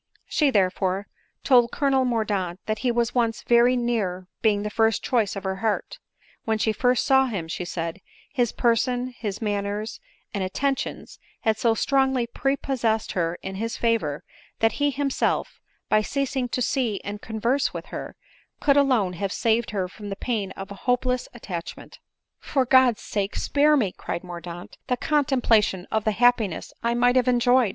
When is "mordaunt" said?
2.05-2.59, 24.23-24.79